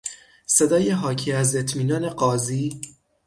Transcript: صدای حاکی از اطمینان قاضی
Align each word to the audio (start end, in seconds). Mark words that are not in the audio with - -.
صدای 0.45 0.89
حاکی 0.89 1.31
از 1.31 1.55
اطمینان 1.55 2.09
قاضی 2.09 2.81